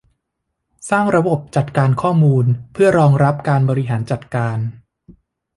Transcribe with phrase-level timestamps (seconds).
[0.89, 4.57] สร้างระบบจัดการข้อมูลเพื่อรองรับการบริหารจัดการ